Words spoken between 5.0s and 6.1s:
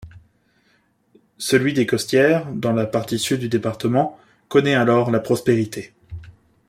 la prospérité.